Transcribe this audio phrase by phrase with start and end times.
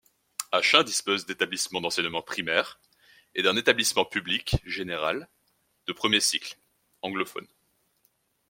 [0.51, 2.79] Achain dispose d'établissements d'enseignement primaire
[3.35, 5.29] et d'un établissement public général
[5.85, 6.57] de premier cycle,
[7.03, 7.45] anglophone.